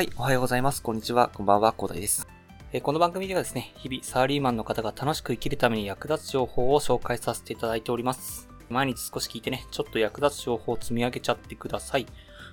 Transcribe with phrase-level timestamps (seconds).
[0.00, 0.82] はい、おはようございます。
[0.82, 1.28] こんにちは。
[1.28, 2.26] こんばんは、コーダイです。
[2.72, 8.48] えこの番組ではですね、日々サラリーマンの方が楽しく生きるために役立つ情報を紹介させていただいております。
[8.70, 12.06] 毎日少し聞いてね、ちょっと役立つ情報を積み上げちゃってください。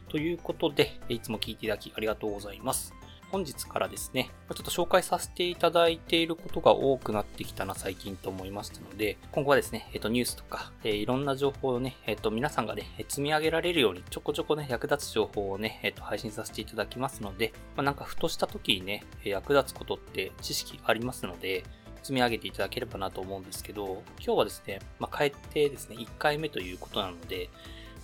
[0.09, 2.93] ということで、いつも聞いていただきありがとうございます。
[3.31, 21.65] 本日からですね、ちょっと紹介させていただいていることが多くなってきたな、最近と思いましたので、今後はですね、えっ、と、ニュースとか、えー、いろんな情報をね、えっ、と、皆さんがね、積み上げられるように、ちょこちょこね、役立つ情報をね、えっ、と、配信させていただきますので、まあ、なんか、ふとした時にね、役立つことって知識ありますので、
[22.03, 27.49] 積み上げていただければなと思うんですけど、今日はですね、まあ、帰ってですね、1回目ということなので、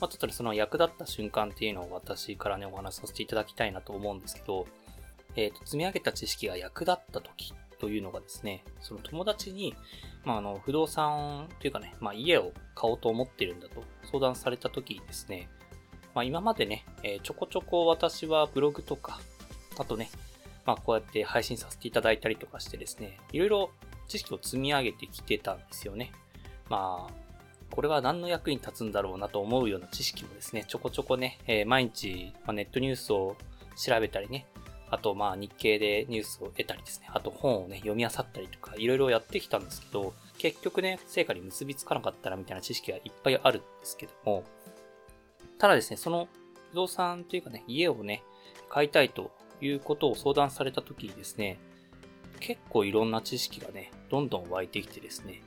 [0.02, 4.68] まあ、ちょっとね、その役立った瞬間っていうのを私からね、お話しさせていただきたいなと思うんですけど、
[5.35, 9.76] えっ、ー、と、積み上げた知識が役立った時というのがですね、その友達に、
[10.23, 15.49] まあ、あの、不動産というかね、まあ、家を買おうと思ってるんだと相談された時にですね、
[16.15, 19.20] まあ、今までね、えー、ちょこちょこ私はブログとか、
[19.77, 20.09] あとね、
[20.65, 23.71] まあ、こうやって配信させていただいたりとかしてですね、いろいろ
[24.07, 26.11] 知識を積み上げてきてたんですよね。
[26.70, 27.13] まあ、
[27.71, 33.35] これは何の役に立つんだろうなと思うような知識もですね、ちょこちょこね、えー、毎日、まあ、ネットニュースを
[33.76, 34.45] 調べたりね、
[34.94, 44.44] あと、まあ、日経でニュースを得たりですね、あと本をね、読み漁ったりとか、いろいろやってきたんですけど、結局ね、成果に結びつかなかったらみたいな知識がいっぱいあるんですけども、
[45.58, 46.27] ただですね、その
[46.70, 48.24] 不動産というかね、家をね、
[48.70, 51.57] 買いたいということを相談された時にですね、
[52.40, 55.41] 結構いろんな知識がね、どんどん湧いてきてですね、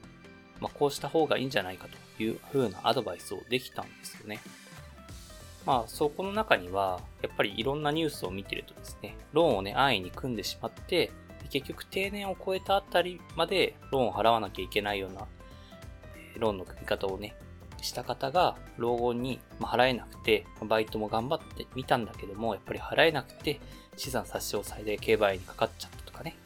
[0.58, 4.40] まあ、こうした方がいいんじゃないかという風なアドバイスをできたんですよね。
[5.66, 11.10] まあ、そこの中には、やっぱりいろんなニュースを見てるとですね、ローンをね、安易に組んでしまって、
[11.50, 15.26] 結局定年を超えたあたりまでローンを払わなきゃいけないような、
[16.38, 17.36] ローンの組み方をね、
[17.82, 23.60] した方が老後に払えなくて、バイトも頑張ってみたんだけども、やっぱり払えなくて、
[23.96, 26.36] 資産差し押さえで競売にかかっちゃったとかね。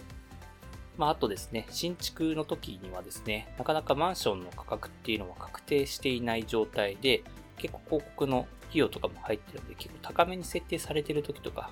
[0.96, 7.22] まあ、あとですね、新築の時にはですね、なかなかマンションの価格っていうのは確定していない状態で、
[7.58, 11.70] 結構広告の費用とかも入ってるんで、結構高めに設定されてる時とか、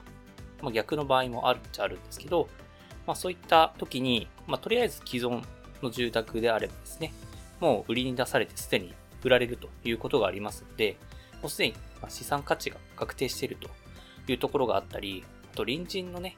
[0.60, 2.48] まあ、逆の場合もあるっちゃあるんですけど、
[3.06, 5.42] まあ、そういった時に、まあ、とりあえず既存
[5.81, 7.12] の住宅であればですね、
[7.60, 10.97] もう売りに出されてすでに売られるということがありますので、
[11.41, 11.75] もうすでに
[12.08, 13.69] 資産価値が確定していると
[14.31, 16.37] いうところがあったり、あと隣人のね、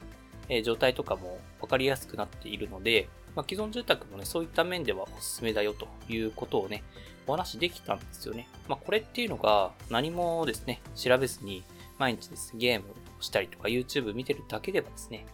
[0.49, 6.83] え状態とかも分かりやすくなっているので、まあ、既存住宅もね、そういった面ではおすすめだよということをね、
[7.27, 8.47] お話できたんですよね。
[8.67, 11.63] まあ、これっていうのが何もですね、調べずに
[11.97, 15.25] 毎日ですゲームをしたりとか YouTube 見てるだけではですね、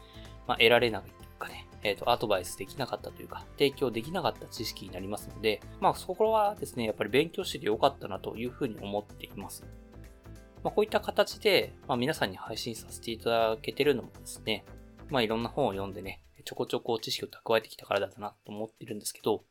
[0.47, 9.63] まあ、得られないというかね、えっ、ー、と、アドバイスできなかったというか、提供できなかった知識になりますので、まあ、そこはですね、やっぱり勉強しててよかったなというふうに思っています。
[10.63, 14.65] まあ、こういった形で、まあ、皆さんに配信させていただけてるのもですね、
[15.09, 19.43] まあ、いろんな本を読んでね、ちょこちょこ知識を蓄えてきたからだなと思ってるんですけど、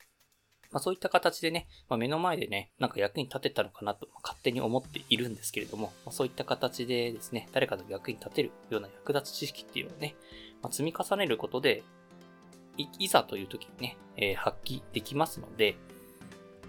[0.72, 10.16] まあ、そういった形でね、まあ、目の前でね、なんか役に立てたのかなと、勝手に思っているんですけれども、まあ、そういった形でですね、誰かの役に立てるような役立つ知識っていうのをね、
[10.62, 11.82] ま積み重ねることで、
[12.98, 15.76] いざという時にね、えー、発揮できますので、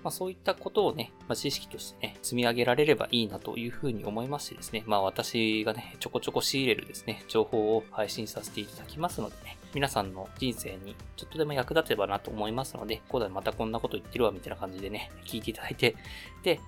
[0.04, 15.96] まあ、そういったことをね、まあ、知識としてね、積み上げられればいいなというふうに思いましてですね、まあ私がね、ちょこちょこ仕入れるですね、情報を配信させていただきますのでね、皆さんの人生にちょっとでも役立てばなと思いますので、こうだまたこんなこと言ってるわみたいな感じでね、聞いていただいて、
[16.44, 16.60] で、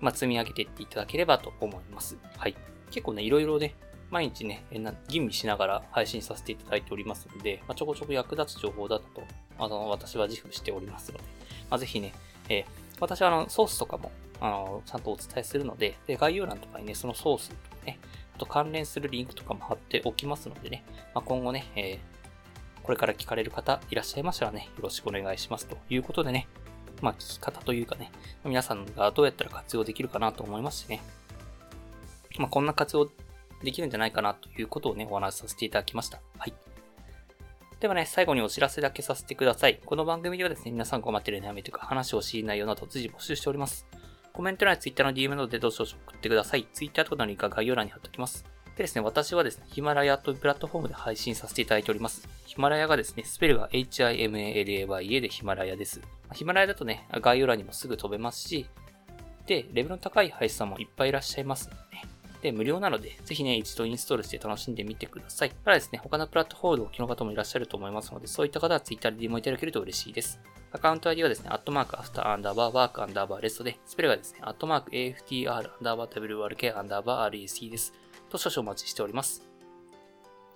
[0.00, 2.16] まあ積み上げていっていただければと思います。
[2.36, 2.56] はい。
[2.90, 3.74] 結構ね、いろいろね、
[4.10, 4.64] 毎日ね、
[5.08, 9.26] 吟味しながら配信させていただいておりますので、まあ、ちょこちょこ役立つ情報だったと、
[9.58, 11.24] あの、私は自負しておりますので、
[11.68, 12.14] まあ、ぜひね、
[12.48, 12.64] えー、
[13.00, 14.10] 私はあの、ソースとかも、
[14.40, 17.98] あの、ちゃんとお伝えするので、で、概要欄とかにね、そのソースとかね、
[18.38, 20.84] と関連するリンクとかも貼っておきますのでね、
[21.14, 26.48] まあ、今後ね、えー、これから聞かれる方いらっしゃいましたらね、よろしくお願いしますということでね、
[27.02, 28.10] まあ、聞き方というかね、
[28.44, 31.02] 皆さんがどうやったら活用できるかなと思いますしね、
[32.38, 33.10] まあ、こんな活用
[33.62, 36.20] できるんじゃないかなということをね、お話しさせていただきました。
[36.38, 36.67] はい。
[37.80, 39.80] ではね、最後にお知らせだけさせてください。
[39.86, 43.86] この番組ではですね、皆さん困ってる悩みというか話を知り内容など随時募集しております。
[44.32, 46.66] コメント欄や Twitter の DM などでどうしよう送ってください。
[46.72, 48.44] Twitter とかのリンクは概要欄に貼っておきます。
[48.74, 52.28] でですね、私はですね、ヒマラヤというプラットフォームで配信させていただいております。
[52.46, 56.00] ヒマラヤがですね、スペルが HIMALAYA でヒマラヤです。
[56.32, 58.66] ヒマラヤだとね、概要欄にもすぐ飛べますし、
[59.46, 62.07] で、レベルの高い配信さんもいっぱいいらっしゃいますので、ね、
[62.42, 65.50] で、無料なので、ぜひね、一度インストールして楽しんでみてください。
[65.50, 70.40] ただですね、他のプラットフォームでお聞きの方もいらっしゃると思いますので、そういった方は Twitter で DM いただけると嬉しいです。
[70.70, 77.92] アカウント ID はですね、アットマークアフターアンダーバーワークアンダーバーレストで、スペルがですね、アットマーク AFTR アンダーバー WRK アンダーバー REC です。
[78.28, 79.47] と少々お待ちしております。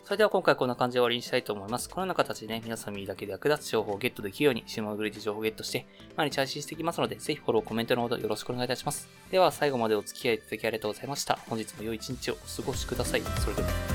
[0.04, 1.88] それでは今回こんな感じで終わりにしたいと思います。
[1.88, 9.08] このような形でね、皆さんにだけで役立つ情報をゲットできるように、シマグリッジ情報をゲットして、毎日配信していきますので、ぜひフォロー、コメントのほどよろしくお願いいたします。
[9.30, 11.38] では最後までお付き合いいただきありがとうございました。
[11.48, 13.22] 本日も良い一日をお過ごしください。
[13.22, 13.91] それでは。